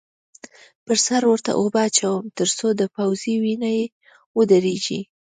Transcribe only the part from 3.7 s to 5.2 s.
یې ودرېږې.